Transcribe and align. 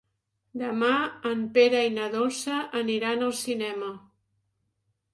Demà 0.61 0.89
en 1.33 1.43
Pere 1.59 1.83
i 1.89 1.93
na 1.99 2.09
Dolça 2.17 2.59
aniran 2.83 3.31
al 3.31 3.39
cinema. 3.45 3.95